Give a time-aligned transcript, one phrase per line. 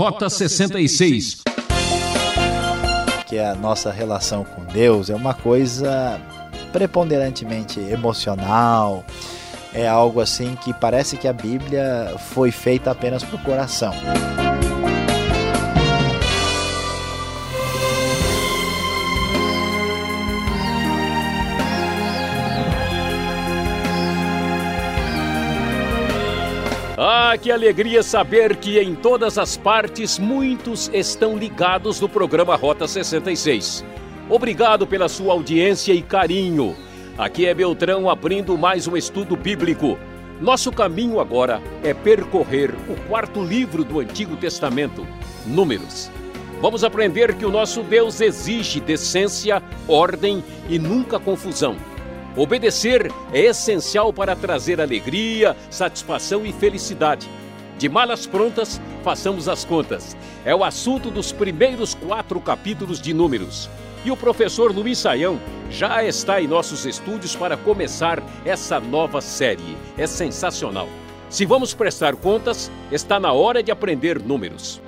[0.00, 1.42] Rota 66.
[3.26, 6.18] Que a nossa relação com Deus é uma coisa
[6.72, 9.04] preponderantemente emocional,
[9.74, 13.92] é algo assim que parece que a Bíblia foi feita apenas para o coração.
[27.02, 32.86] Ah, que alegria saber que em todas as partes muitos estão ligados no programa Rota
[32.86, 33.82] 66.
[34.28, 36.76] Obrigado pela sua audiência e carinho.
[37.16, 39.98] Aqui é Beltrão abrindo mais um estudo bíblico.
[40.42, 45.06] Nosso caminho agora é percorrer o quarto livro do Antigo Testamento,
[45.46, 46.10] Números.
[46.60, 51.78] Vamos aprender que o nosso Deus exige decência, ordem e nunca confusão.
[52.36, 57.28] Obedecer é essencial para trazer alegria, satisfação e felicidade.
[57.76, 60.16] De malas prontas, façamos as contas.
[60.44, 63.68] É o assunto dos primeiros quatro capítulos de Números.
[64.04, 69.76] E o professor Luiz Saião já está em nossos estúdios para começar essa nova série.
[69.98, 70.88] É sensacional.
[71.28, 74.80] Se vamos prestar contas, está na hora de aprender números.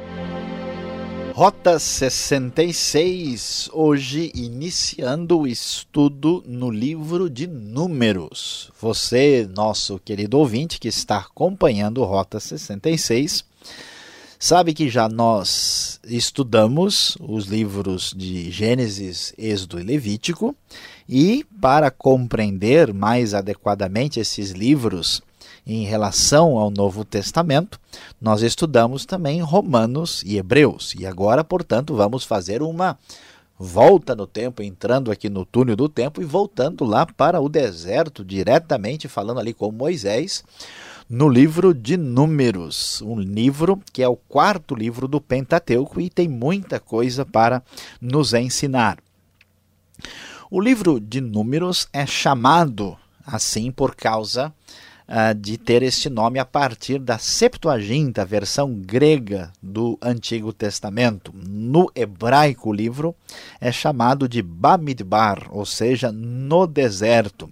[1.43, 8.71] Rota 66, hoje iniciando o estudo no livro de Números.
[8.81, 13.45] Você, nosso querido ouvinte que está acompanhando Rota 66,
[14.39, 20.55] sabe que já nós estudamos os livros de Gênesis, Êxodo e Levítico,
[21.09, 25.21] e para compreender mais adequadamente esses livros,
[25.67, 27.81] em relação ao Novo Testamento,
[28.21, 30.95] nós estudamos também Romanos e Hebreus.
[30.99, 32.99] E agora, portanto, vamos fazer uma
[33.59, 38.25] volta no tempo, entrando aqui no túnel do tempo e voltando lá para o deserto,
[38.25, 40.43] diretamente falando ali com Moisés,
[41.09, 46.27] no livro de Números, um livro que é o quarto livro do Pentateuco e tem
[46.27, 47.63] muita coisa para
[48.01, 48.99] nos ensinar.
[50.51, 54.53] O livro de Números é chamado assim por causa
[55.09, 61.33] uh, de ter este nome a partir da Septuaginta, versão grega do Antigo Testamento.
[61.35, 63.15] No hebraico, o livro
[63.61, 67.51] é chamado de Bamidbar, ou seja, no deserto.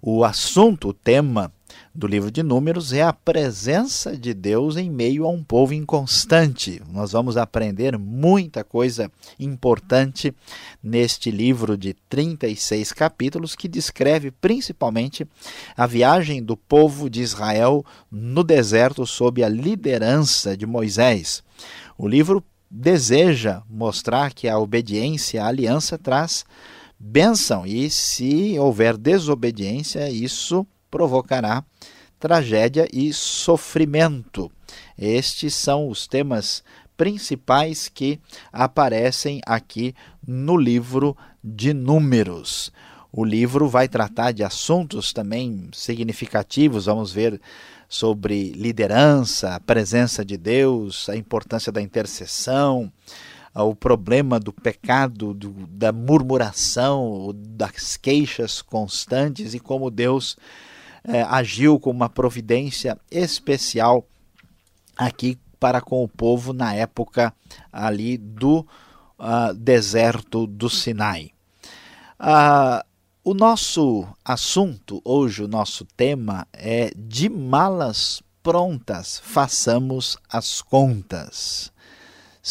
[0.00, 1.52] O assunto, o tema
[1.94, 6.80] do livro de Números é a presença de Deus em meio a um povo inconstante.
[6.92, 10.34] Nós vamos aprender muita coisa importante
[10.82, 15.26] neste livro de 36 capítulos que descreve principalmente
[15.76, 21.42] a viagem do povo de Israel no deserto sob a liderança de Moisés.
[21.96, 26.44] O livro deseja mostrar que a obediência à aliança traz
[26.98, 31.64] bênção e se houver desobediência, isso provocará
[32.18, 34.50] tragédia e sofrimento.
[34.98, 36.62] Estes são os temas
[36.96, 38.18] principais que
[38.52, 39.94] aparecem aqui
[40.26, 42.72] no livro de Números.
[43.12, 47.40] O livro vai tratar de assuntos também significativos, vamos ver
[47.88, 52.92] sobre liderança, a presença de Deus, a importância da intercessão,
[53.54, 60.36] o problema do pecado, do, da murmuração, das queixas constantes e como Deus
[61.08, 64.06] é, agiu com uma providência especial
[64.96, 67.32] aqui para com o povo na época
[67.72, 68.60] ali do
[69.18, 71.30] uh, deserto do Sinai.
[72.20, 72.86] Uh,
[73.24, 81.72] o nosso assunto hoje, o nosso tema é de malas prontas, façamos as contas.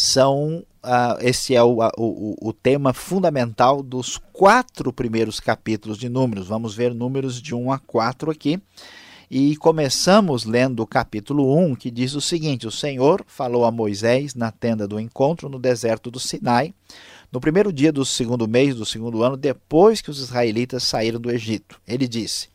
[0.00, 6.46] São uh, esse é o, o, o tema fundamental dos quatro primeiros capítulos de Números.
[6.46, 8.62] Vamos ver números de 1 a 4 aqui.
[9.28, 14.36] E começamos lendo o capítulo 1, que diz o seguinte: O Senhor falou a Moisés
[14.36, 16.72] na tenda do encontro no deserto do Sinai,
[17.32, 21.28] no primeiro dia do segundo mês do segundo ano, depois que os israelitas saíram do
[21.28, 21.80] Egito.
[21.84, 22.50] Ele disse: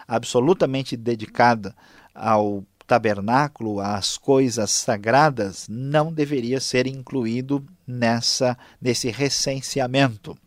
[0.07, 1.73] absolutamente dedicada
[2.13, 10.37] ao tabernáculo, às coisas sagradas, não deveria ser incluído nessa nesse recenseamento.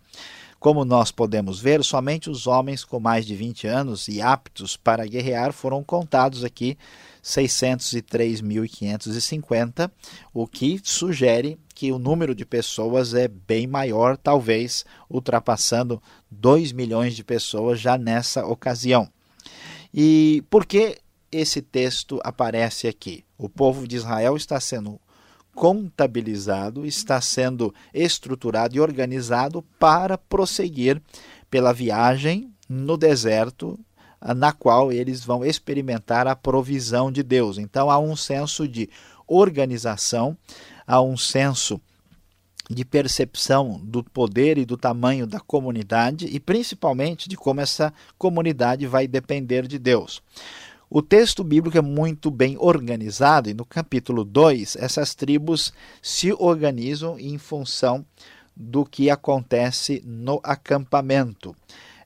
[0.61, 5.07] Como nós podemos ver, somente os homens com mais de 20 anos e aptos para
[5.07, 6.77] guerrear foram contados aqui
[7.23, 9.91] 603.550,
[10.35, 15.99] o que sugere que o número de pessoas é bem maior, talvez ultrapassando
[16.31, 19.09] 2 milhões de pessoas já nessa ocasião.
[19.95, 20.99] E por que
[21.37, 23.25] esse texto aparece aqui?
[23.37, 25.01] O povo de Israel está sendo
[25.55, 31.01] contabilizado, está sendo estruturado e organizado para prosseguir
[31.51, 33.79] pela viagem no deserto
[34.35, 37.59] na qual eles vão experimentar a provisão de Deus.
[37.59, 38.89] Então há um senso de
[39.27, 40.37] organização,
[40.87, 41.81] há um senso
[42.71, 48.87] de percepção do poder e do tamanho da comunidade e principalmente de como essa comunidade
[48.87, 50.23] vai depender de Deus.
[50.91, 55.73] O texto bíblico é muito bem organizado e no capítulo 2 essas tribos
[56.03, 58.05] se organizam em função
[58.55, 61.57] do que acontece no acampamento.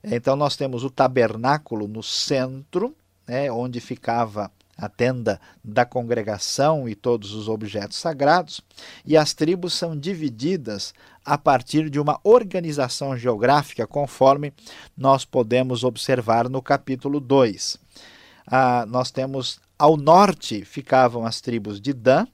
[0.03, 2.95] Então nós temos o tabernáculo no centro,
[3.27, 8.61] né, onde ficava a tenda da congregação e todos os objetos sagrados,
[9.05, 10.93] e as tribos são divididas
[11.25, 14.53] a partir de uma organização geográfica, conforme
[14.97, 17.77] nós podemos observar no capítulo 2.
[18.49, 22.25] Ah, nós temos ao norte ficavam as tribos de Dan,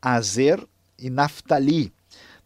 [0.00, 0.64] Azer
[0.98, 1.92] e Naphtali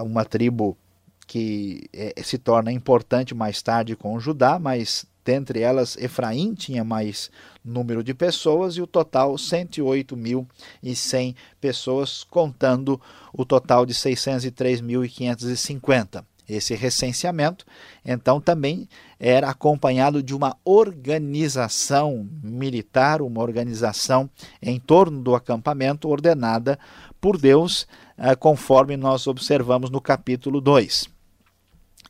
[0.03, 0.79] uma tribo
[1.27, 7.31] que eh, se torna importante mais tarde com Judá, mas dentre elas Efraim tinha mais
[7.65, 13.01] número de pessoas e o total 108.100 pessoas, contando
[13.33, 16.25] o total de 603.550.
[16.49, 17.67] Esse recenseamento,
[18.05, 18.89] então, também
[19.19, 24.31] era acompanhado de uma organização militar, uma organização
[24.63, 26.79] em torno do acampamento ordenada
[27.21, 31.09] por Deus, eh, conforme nós observamos no capítulo 2.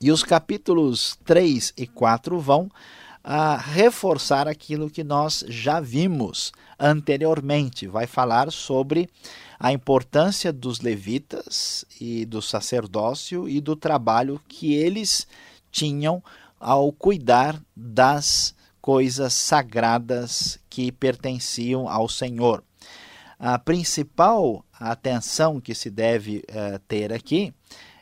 [0.00, 2.70] E os capítulos 3 e 4 vão
[3.28, 7.88] a reforçar aquilo que nós já vimos anteriormente.
[7.88, 9.10] Vai falar sobre
[9.58, 15.26] a importância dos levitas e do sacerdócio e do trabalho que eles
[15.72, 16.22] tinham
[16.60, 22.62] ao cuidar das coisas sagradas que pertenciam ao Senhor.
[23.40, 27.52] A principal atenção que se deve uh, ter aqui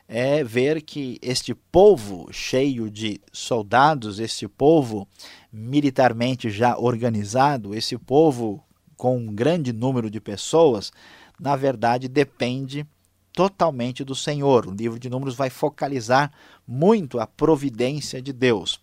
[0.07, 5.07] é ver que este povo cheio de soldados, este povo
[5.51, 8.63] militarmente já organizado, esse povo
[8.95, 10.91] com um grande número de pessoas,
[11.39, 12.85] na verdade depende
[13.33, 14.67] totalmente do Senhor.
[14.67, 16.31] O livro de Números vai focalizar
[16.65, 18.79] muito a providência de Deus.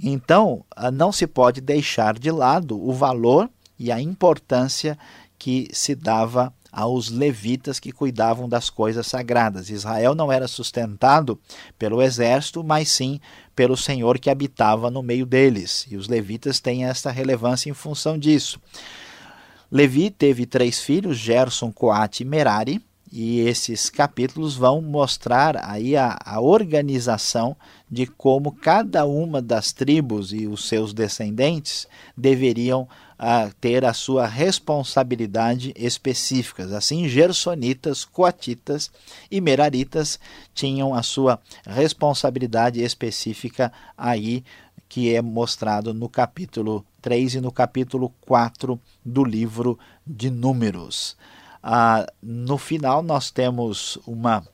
[0.00, 4.98] Então, ah, não se pode deixar de lado o valor e a importância
[5.38, 9.70] que se dava aos levitas que cuidavam das coisas sagradas.
[9.70, 11.38] Israel não era sustentado
[11.78, 13.20] pelo exército, mas sim
[13.56, 15.86] pelo Senhor que habitava no meio deles.
[15.90, 18.60] E os levitas têm esta relevância em função disso.
[19.70, 26.18] Levi teve três filhos, Gerson, Coate e Merari, e esses capítulos vão mostrar aí a,
[26.22, 27.56] a, organização
[27.90, 32.86] de como cada uma das tribos e os seus descendentes deveriam
[33.18, 36.64] a ter a sua responsabilidade específica.
[36.76, 38.90] Assim, gersonitas, coatitas
[39.30, 40.20] e meraritas
[40.54, 44.44] tinham a sua responsabilidade específica aí
[44.88, 51.16] que é mostrado no capítulo 3 e no capítulo 4 do livro de Números.
[51.62, 54.46] Ah, no final, nós temos uma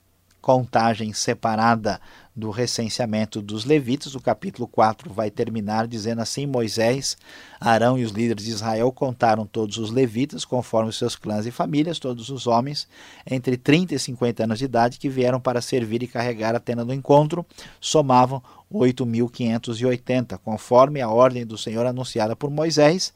[0.44, 1.98] contagem separada
[2.36, 4.14] do recenseamento dos levitas.
[4.14, 7.16] O capítulo 4 vai terminar dizendo assim: Moisés,
[7.58, 11.50] Arão e os líderes de Israel contaram todos os levitas, conforme os seus clãs e
[11.50, 12.86] famílias, todos os homens
[13.26, 16.84] entre 30 e 50 anos de idade que vieram para servir e carregar a tenda
[16.84, 17.46] do encontro,
[17.80, 23.14] somavam 8.580, conforme a ordem do Senhor anunciada por Moisés.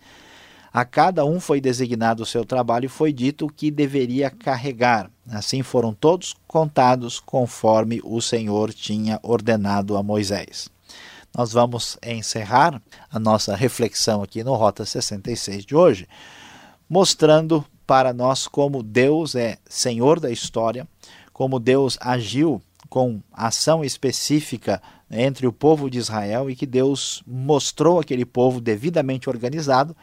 [0.72, 5.10] A cada um foi designado o seu trabalho e foi dito o que deveria carregar.
[5.30, 10.68] Assim foram todos contados conforme o Senhor tinha ordenado a Moisés.
[11.36, 16.08] Nós vamos encerrar a nossa reflexão aqui no Rota 66 de hoje,
[16.88, 20.86] mostrando para nós como Deus é Senhor da história,
[21.32, 28.00] como Deus agiu com ação específica entre o povo de Israel e que Deus mostrou
[28.00, 29.96] aquele povo devidamente organizado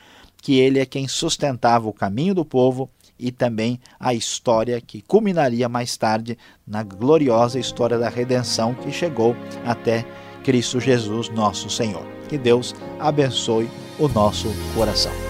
[0.46, 2.88] que ele é quem sustentava o caminho do povo
[3.18, 6.38] e também a história que culminaria mais tarde
[6.68, 9.36] na gloriosa história da redenção que chegou
[9.66, 10.06] até
[10.44, 12.06] Cristo Jesus, nosso Senhor.
[12.30, 15.25] Que Deus abençoe o nosso coração.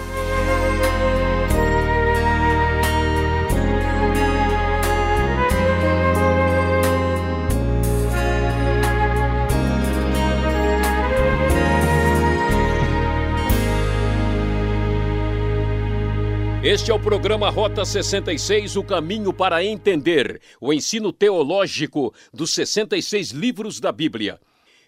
[16.76, 23.30] Este é o programa Rota 66, o caminho para entender o ensino teológico dos 66
[23.30, 24.38] livros da Bíblia.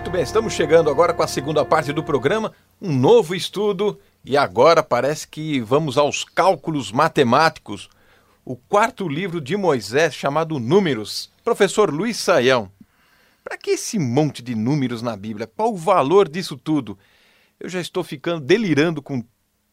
[0.00, 4.34] Muito bem, estamos chegando agora com a segunda parte do programa, um novo estudo e
[4.34, 7.90] agora parece que vamos aos cálculos matemáticos.
[8.42, 11.30] O quarto livro de Moisés, chamado Números.
[11.44, 12.72] Professor Luiz Saião,
[13.44, 15.46] para que esse monte de números na Bíblia?
[15.46, 16.98] Qual o valor disso tudo?
[17.60, 19.22] Eu já estou ficando delirando com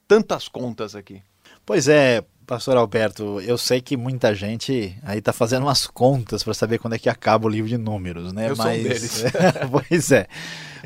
[0.05, 1.23] tantas contas aqui.
[1.65, 6.53] Pois é, pastor Alberto, eu sei que muita gente aí está fazendo umas contas para
[6.53, 8.49] saber quando é que acaba o livro de números, né?
[8.49, 8.57] Eu Mas...
[8.57, 9.23] sou um deles.
[9.69, 10.27] pois é.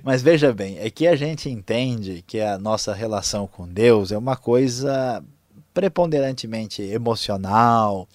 [0.03, 4.18] Mas veja bem, é que a gente entende que a nossa relação com Deus é
[4.18, 5.24] uma coisa
[5.72, 8.08] preponderantemente emocional,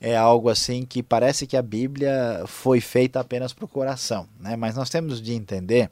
[0.00, 4.56] é algo assim que parece que a Bíblia foi feita apenas para o coração, né?
[4.56, 5.90] Mas nós temos de entender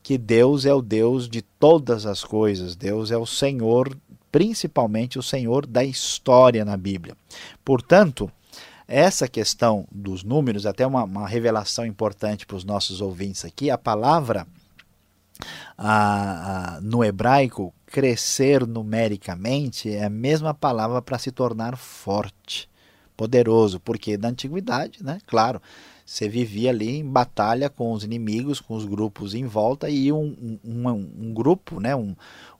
[0.00, 3.96] que Deus é o Deus de todas as coisas, Deus é o Senhor,
[4.30, 7.16] principalmente o Senhor da história na Bíblia.
[7.64, 8.30] Portanto,
[8.86, 13.78] essa questão dos números, até uma, uma revelação importante para os nossos ouvintes aqui, a
[13.78, 14.46] palavra
[15.78, 22.68] a, a, no hebraico, crescer numericamente é a mesma palavra para se tornar forte,
[23.16, 25.60] poderoso, porque na antiguidade, né, claro,
[26.10, 30.58] você vivia ali em batalha com os inimigos, com os grupos em volta, e um,
[30.64, 32.16] um, um, grupo, né, um,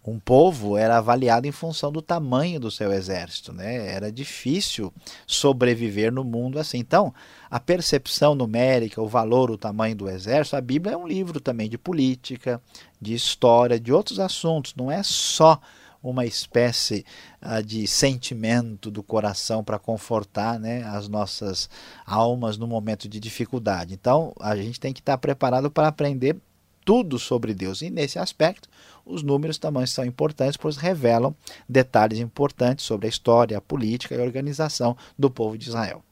[0.06, 3.92] um povo era avaliado em função do tamanho do seu exército, né?
[3.92, 4.94] Era difícil
[5.26, 6.78] sobreviver no mundo assim.
[6.78, 7.12] Então,
[7.50, 11.68] a percepção numérica, o valor, o tamanho do exército, a Bíblia é um livro também
[11.68, 12.62] de política,
[13.00, 14.76] de história, de outros assuntos.
[14.76, 15.60] Não é só
[16.02, 17.04] uma espécie
[17.42, 21.68] uh, de sentimento do coração para confortar né, as nossas
[22.06, 23.94] almas no momento de dificuldade.
[23.94, 26.36] Então, a gente tem que estar preparado para aprender
[26.84, 27.82] tudo sobre Deus.
[27.82, 28.68] E nesse aspecto,
[29.04, 31.34] os números também são importantes, pois revelam
[31.68, 36.02] detalhes importantes sobre a história, a política e a organização do povo de Israel.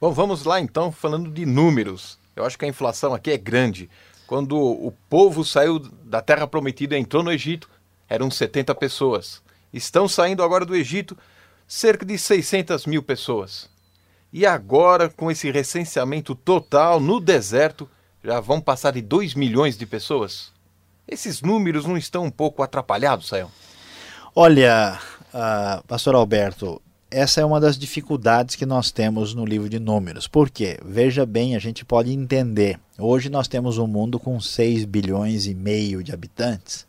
[0.00, 2.18] Bom, vamos lá então falando de números.
[2.34, 3.88] Eu acho que a inflação aqui é grande.
[4.26, 7.68] quando o povo saiu da terra prometida e entrou no Egito,
[8.08, 9.42] eram 70 pessoas.
[9.72, 11.16] Estão saindo agora do Egito
[11.66, 13.68] cerca de 600 mil pessoas.
[14.32, 17.88] E agora, com esse recenseamento total no deserto,
[18.22, 20.52] já vão passar de 2 milhões de pessoas?
[21.06, 23.50] Esses números não estão um pouco atrapalhados, Sayão?
[24.34, 24.98] Olha,
[25.32, 26.80] uh, pastor Alberto,
[27.10, 30.26] essa é uma das dificuldades que nós temos no livro de Números.
[30.26, 30.80] Por quê?
[30.84, 32.80] Veja bem, a gente pode entender.
[32.98, 36.84] Hoje nós temos um mundo com 6 bilhões e meio de habitantes,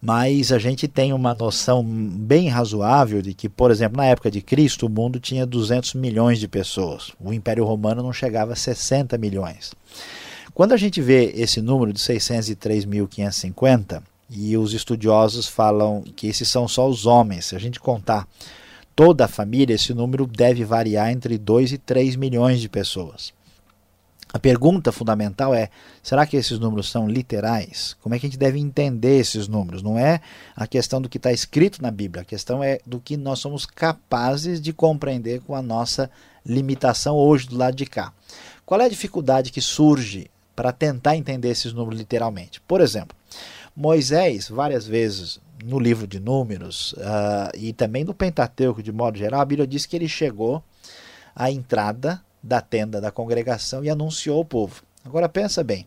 [0.00, 4.40] mas a gente tem uma noção bem razoável de que, por exemplo, na época de
[4.40, 7.10] Cristo, o mundo tinha 200 milhões de pessoas.
[7.20, 9.72] O Império Romano não chegava a 60 milhões.
[10.54, 16.66] Quando a gente vê esse número de 603.550, e os estudiosos falam que esses são
[16.66, 18.26] só os homens, se a gente contar
[18.94, 23.32] toda a família, esse número deve variar entre 2 e 3 milhões de pessoas.
[24.36, 25.70] A pergunta fundamental é:
[26.02, 27.96] será que esses números são literais?
[28.02, 29.82] Como é que a gente deve entender esses números?
[29.82, 30.20] Não é
[30.54, 33.64] a questão do que está escrito na Bíblia, a questão é do que nós somos
[33.64, 36.10] capazes de compreender com a nossa
[36.44, 38.12] limitação hoje do lado de cá.
[38.66, 42.60] Qual é a dificuldade que surge para tentar entender esses números literalmente?
[42.60, 43.16] Por exemplo,
[43.74, 49.40] Moisés, várias vezes no livro de Números uh, e também no Pentateuco, de modo geral,
[49.40, 50.62] a Bíblia diz que ele chegou
[51.34, 54.82] à entrada da tenda da congregação e anunciou ao povo.
[55.04, 55.86] Agora pensa bem,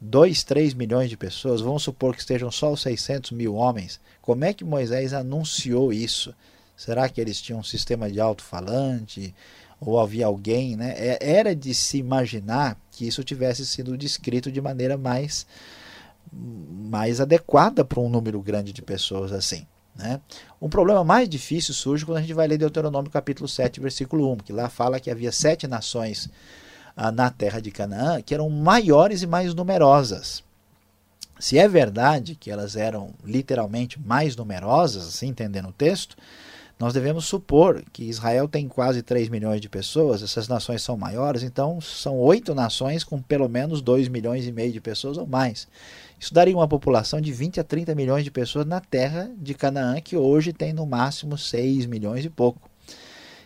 [0.00, 4.44] 2, 3 milhões de pessoas, vamos supor que estejam só os 600 mil homens, como
[4.44, 6.34] é que Moisés anunciou isso?
[6.76, 9.34] Será que eles tinham um sistema de alto-falante?
[9.80, 10.76] Ou havia alguém?
[10.76, 10.94] Né?
[10.96, 15.46] É, era de se imaginar que isso tivesse sido descrito de maneira mais
[16.32, 19.66] mais adequada para um número grande de pessoas assim.
[19.96, 20.20] Né?
[20.60, 24.36] Um problema mais difícil surge quando a gente vai ler Deuteronômio capítulo 7, versículo 1,
[24.38, 26.28] que lá fala que havia sete nações
[26.96, 30.44] ah, na terra de Canaã que eram maiores e mais numerosas.
[31.38, 36.16] Se é verdade que elas eram literalmente mais numerosas, assim entendendo o texto,
[36.78, 41.42] nós devemos supor que Israel tem quase 3 milhões de pessoas, essas nações são maiores,
[41.42, 45.66] então são oito nações com pelo menos 2 milhões e meio de pessoas ou mais.
[46.18, 50.00] Isso daria uma população de 20 a 30 milhões de pessoas na terra de Canaã,
[50.00, 52.70] que hoje tem no máximo 6 milhões e pouco.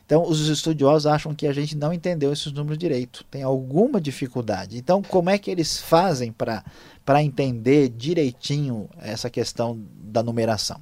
[0.05, 4.77] Então, os estudiosos acham que a gente não entendeu esses números direito, tem alguma dificuldade.
[4.77, 10.81] Então, como é que eles fazem para entender direitinho essa questão da numeração?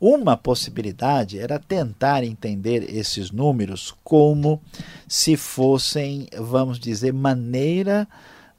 [0.00, 4.60] Uma possibilidade era tentar entender esses números como
[5.08, 8.08] se fossem, vamos dizer, maneira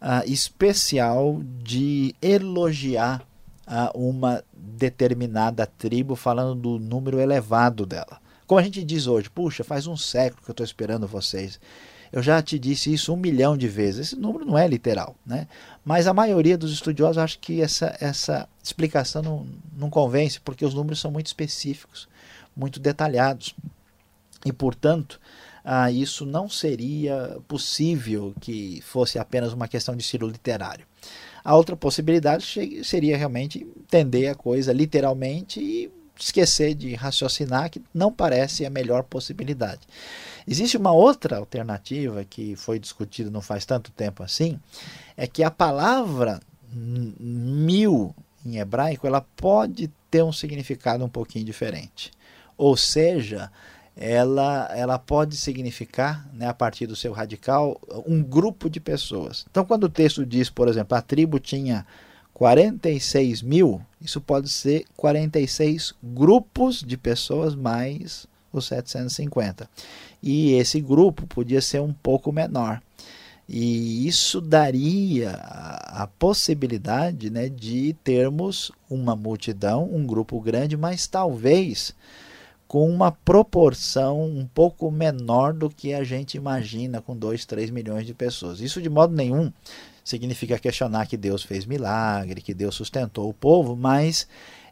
[0.02, 3.22] uh, especial de elogiar
[3.68, 8.20] uh, uma determinada tribo, falando do número elevado dela.
[8.48, 11.60] Como a gente diz hoje, puxa, faz um século que eu estou esperando vocês.
[12.12, 14.08] Eu já te disse isso um milhão de vezes.
[14.08, 15.48] Esse número não é literal, né?
[15.84, 20.74] Mas a maioria dos estudiosos acha que essa, essa explicação não, não convence, porque os
[20.74, 22.08] números são muito específicos,
[22.56, 23.56] muito detalhados.
[24.46, 25.20] E, portanto,
[25.64, 30.86] ah, isso não seria possível que fosse apenas uma questão de estilo literário.
[31.44, 32.46] A outra possibilidade
[32.84, 39.04] seria realmente entender a coisa literalmente e esquecer de raciocinar, que não parece a melhor
[39.04, 39.82] possibilidade.
[40.48, 44.60] Existe uma outra alternativa que foi discutida não faz tanto tempo assim,
[45.18, 46.40] é que a palavra
[46.72, 48.14] mil
[48.46, 52.12] em hebraico ela pode ter um significado um pouquinho diferente.
[52.58, 53.52] Ou seja,
[53.96, 59.46] ela, ela pode significar, né, a partir do seu radical, um grupo de pessoas.
[59.50, 61.86] Então, quando o texto diz, por exemplo, a tribo tinha
[62.36, 69.70] 46 mil, isso pode ser 46 grupos de pessoas mais os 750.
[70.22, 72.82] E esse grupo podia ser um pouco menor.
[73.48, 81.96] E isso daria a, possibilidade né, de termos uma multidão, um grupo grande, mas talvez
[82.68, 88.06] com uma proporção um pouco menor do que a gente imagina com 2, 3 milhões
[88.06, 88.60] de pessoas.
[88.60, 89.54] Isso de modo nenhum
[90.06, 94.28] significa questionar que Deus fez milagre, que Deus sustentou o povo, mas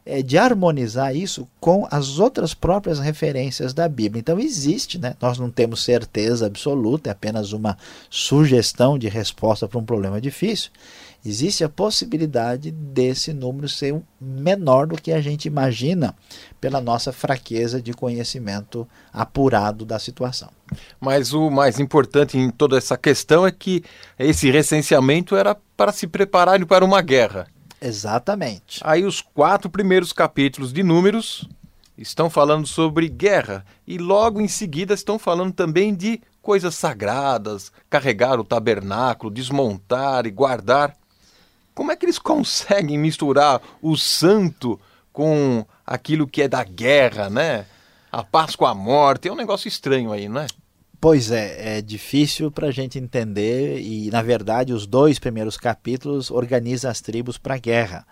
[0.06, 4.20] é, de harmonizar isso com as outras próprias referências da Bíblia.
[4.20, 5.16] Então existe, né?
[5.20, 7.76] nós não temos certeza absoluta, é apenas uma
[8.08, 10.70] sugestão de resposta para um problema difícil
[11.24, 16.14] existe a possibilidade desse número ser menor do que a gente imagina
[16.60, 20.50] pela nossa fraqueza de conhecimento apurado da situação.
[21.00, 23.82] Mas o mais importante em toda essa questão é que
[24.18, 27.46] esse recenseamento era para se prepararem para uma guerra.
[27.80, 28.80] Exatamente.
[28.82, 31.48] Aí os quatro primeiros capítulos de Números
[31.96, 38.38] estão falando sobre guerra e logo em seguida estão falando também de coisas sagradas, carregar
[38.38, 40.94] o tabernáculo, desmontar e guardar.
[41.74, 44.80] Como é que eles conseguem misturar o santo
[45.12, 47.66] com aquilo que é da guerra, né?
[48.10, 50.46] A paz com a morte, é um negócio estranho aí, não é?
[51.00, 56.30] Pois é, é difícil para a gente entender e, na verdade, os dois primeiros capítulos
[56.30, 58.06] organizam as tribos para a guerra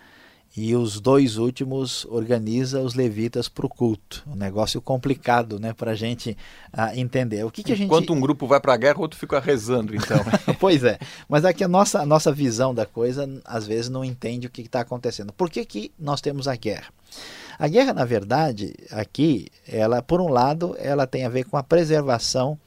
[0.54, 4.22] e os dois últimos organiza os levitas para o culto.
[4.26, 6.36] Um negócio complicado, né, para a gente
[6.74, 7.42] uh, entender.
[7.44, 7.86] O que, que a gente...
[7.86, 10.18] Enquanto um grupo vai para a guerra, o outro fica rezando, então.
[10.60, 14.46] pois é, mas aqui a nossa, a nossa visão da coisa, às vezes, não entende
[14.46, 15.32] o que está acontecendo.
[15.32, 16.92] Por que, que nós temos a guerra?
[17.58, 21.62] A guerra, na verdade, aqui, ela, por um lado, ela tem a ver com a
[21.62, 22.58] preservação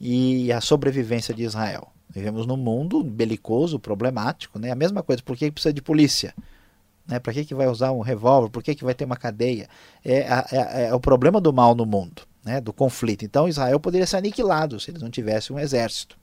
[0.00, 1.88] e a sobrevivência de Israel.
[2.08, 4.70] Vivemos num mundo belicoso, problemático, né?
[4.70, 6.34] A mesma coisa, por que precisa de polícia?
[7.06, 7.18] Né?
[7.18, 8.50] Para que, que vai usar um revólver?
[8.50, 9.68] Por que, que vai ter uma cadeia?
[10.04, 12.60] É, é, é o problema do mal no mundo, né?
[12.60, 13.24] do conflito.
[13.24, 16.16] Então Israel poderia ser aniquilado se eles não tivessem um exército.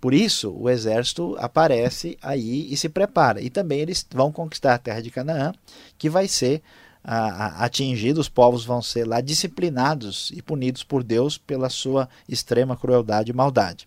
[0.00, 3.40] Por isso, o exército aparece aí e se prepara.
[3.40, 5.52] E também eles vão conquistar a terra de Canaã,
[5.96, 6.62] que vai ser
[7.04, 13.30] atingido, os povos vão ser lá disciplinados e punidos por Deus pela sua extrema crueldade
[13.30, 13.86] e maldade.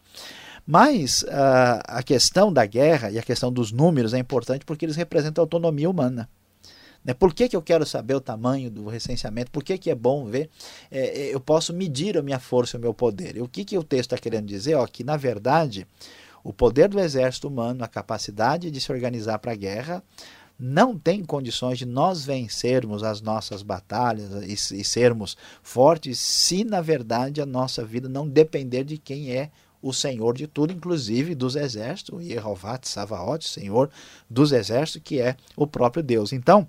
[0.67, 4.97] Mas uh, a questão da guerra e a questão dos números é importante porque eles
[4.97, 6.29] representam a autonomia humana.
[7.05, 7.13] Né?
[7.13, 9.49] Por que, que eu quero saber o tamanho do recenseamento?
[9.49, 10.49] Por que, que é bom ver?
[10.91, 13.37] É, é eu posso medir a minha força e o meu poder.
[13.37, 14.75] E o que, que o texto está querendo dizer?
[14.75, 15.87] Ó, que, na verdade,
[16.43, 20.03] o poder do exército humano, a capacidade de se organizar para a guerra,
[20.59, 26.81] não tem condições de nós vencermos as nossas batalhas e, e, sermos fortes se, na
[26.81, 29.49] verdade, a nossa vida não depender de quem é
[29.81, 33.89] o Senhor de tudo, inclusive dos exércitos, Yehová, Savaot, Senhor
[34.29, 36.33] dos exércitos, que é o próprio Deus.
[36.33, 36.67] Então,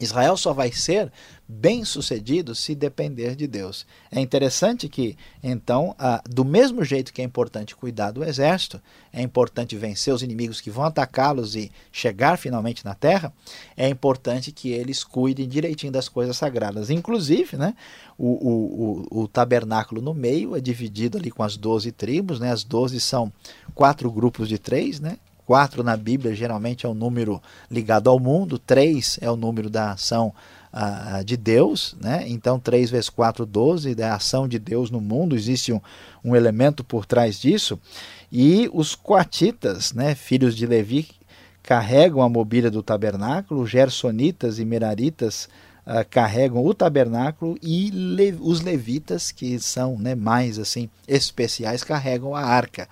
[0.00, 1.12] Israel só vai ser
[1.46, 3.86] bem sucedido se depender de Deus.
[4.10, 8.80] É interessante que, então, ah, do mesmo jeito que é importante cuidar do exército,
[9.12, 13.32] é importante vencer os inimigos que vão atacá-los e chegar finalmente na terra,
[13.76, 16.88] é importante que eles cuidem direitinho das coisas sagradas.
[16.88, 17.74] Inclusive, né,
[18.16, 22.50] o, o, o, o tabernáculo no meio é dividido ali com as doze tribos, né,
[22.52, 23.32] as doze são
[23.74, 25.18] quatro grupos de três, né,
[25.50, 29.68] Quatro na Bíblia geralmente é o um número ligado ao mundo, três é o número
[29.68, 30.32] da ação
[30.72, 32.24] uh, de Deus, né?
[32.28, 35.80] então 3 vezes 4, 12, da ação de Deus no mundo, existe um,
[36.24, 37.80] um elemento por trás disso.
[38.30, 41.08] E os coatitas, né, filhos de Levi,
[41.64, 45.48] carregam a mobília do tabernáculo, gersonitas e meraritas
[45.84, 52.36] uh, carregam o tabernáculo e le os levitas, que são né, mais assim especiais, carregam
[52.36, 52.88] a arca.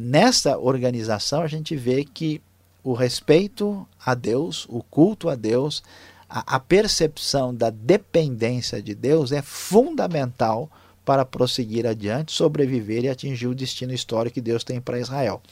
[0.00, 2.40] Nessa organização, a gente vê que
[2.82, 5.82] o respeito a Deus, o culto a Deus,
[6.28, 10.70] a, a percepção da dependência de Deus é fundamental
[11.04, 15.42] para prosseguir adiante, sobreviver e atingir o destino histórico que Deus tem para Israel.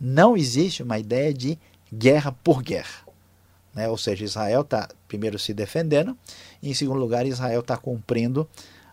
[0.00, 1.58] Não existe uma ideia de
[1.92, 3.04] guerra por guerra.
[3.74, 3.88] Né?
[3.88, 6.16] Ou seja, Israel está primeiro se defendendo,
[6.62, 8.48] e em segundo lugar, Israel está cumprindo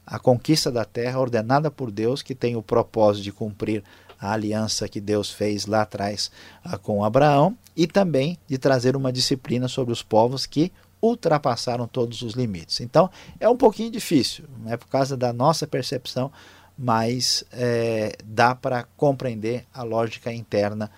[0.06, 3.84] a conquista da terra ordenada por Deus, que tem o propósito de cumprir
[4.20, 6.32] a aliança que Deus fez lá atrás
[6.66, 12.22] uh, com Abraão e também de trazer uma disciplina sobre os povos que ultrapassaram todos
[12.22, 12.82] os limites.
[12.82, 16.32] Então é um pouquinho difícil, é né, por causa da nossa percepção,
[16.78, 20.92] mas é, dá para compreender a lógica interna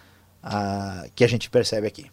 [0.43, 2.11] uh, que a gente percebe aqui.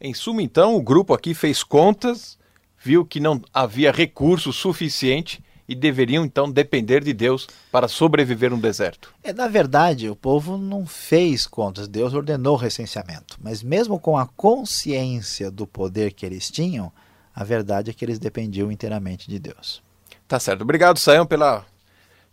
[0.00, 2.38] Em suma, então, o grupo aqui fez contas,
[2.78, 8.56] viu que não havia recurso suficiente e deveriam então depender de Deus para sobreviver no
[8.56, 9.12] deserto.
[9.22, 13.38] É, na verdade, o povo não fez contas, Deus ordenou o recenseamento.
[13.42, 16.92] Mas mesmo com a consciência do poder que eles tinham,
[17.34, 19.82] a verdade é que eles dependiam inteiramente de Deus.
[20.26, 20.62] Tá certo.
[20.62, 21.64] Obrigado, Sayão, pela,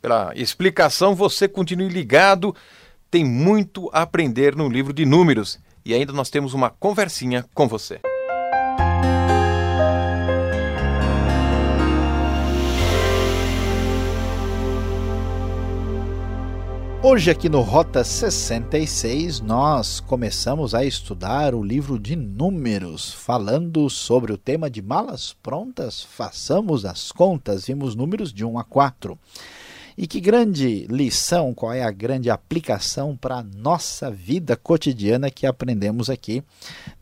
[0.02, 1.14] pela explicação.
[1.14, 2.56] Você continue ligado,
[3.12, 5.60] tem muito a aprender no livro de Números.
[5.86, 8.00] E ainda nós temos uma conversinha com você.
[17.06, 24.32] Hoje, aqui no Rota 66, nós começamos a estudar o livro de Números, falando sobre
[24.32, 29.20] o tema de malas prontas, façamos as contas, vimos números de 1 a 4.
[29.98, 35.46] E que grande lição, qual é a grande aplicação para a nossa vida cotidiana que
[35.46, 36.42] aprendemos aqui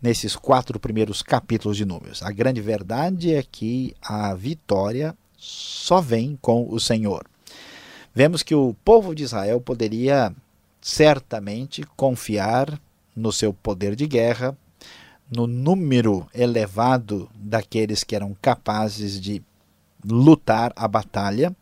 [0.02, 2.24] nesses quatro primeiros capítulos de Números?
[2.24, 7.31] A grande verdade é que a vitória só vem com o Senhor
[8.14, 10.34] vemos que o povo de Israel poderia
[10.82, 12.80] certamente confiar
[13.16, 14.58] no seu poder de guerra,
[15.30, 19.42] no número elevado daqueles que eram capazes de
[20.04, 21.56] lutar a batalha,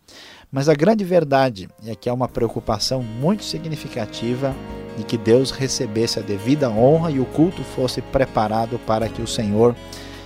[0.51, 4.55] Mas a grande verdade é que há uma preocupação muito significativa
[4.97, 9.27] de que Deus recebesse a devida honra e o culto fosse preparado para que o
[9.27, 9.75] Senhor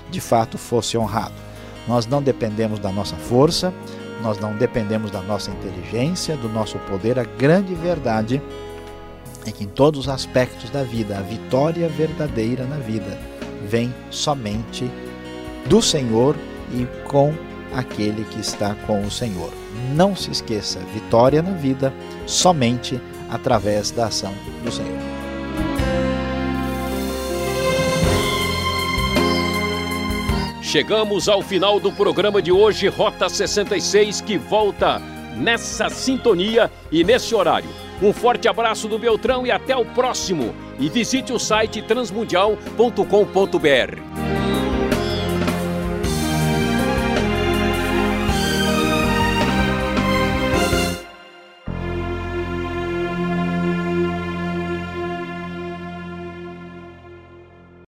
[0.09, 1.33] de fato fosse honrado.
[1.87, 3.73] Nós não dependemos da nossa força,
[4.23, 7.19] nós não dependemos da nossa inteligência, do nosso poder.
[7.19, 8.41] A grande verdade
[9.45, 13.19] é que em todos os aspectos da vida, a vitória verdadeira na vida
[13.67, 14.89] vem somente
[15.67, 16.35] do Senhor
[16.71, 17.33] e com
[17.75, 19.51] aquele que está com o Senhor.
[19.93, 21.93] Não se esqueça, vitória na vida
[22.25, 24.33] somente através da ação
[24.63, 25.02] do Senhor.
[30.73, 34.97] Chegamos ao final do programa de hoje, Rota 66, que volta
[35.37, 37.69] nessa sintonia e nesse horário.
[38.01, 40.51] Um forte abraço do Beltrão e até o próximo.
[40.79, 44.22] E visite o site transmundial.com.br.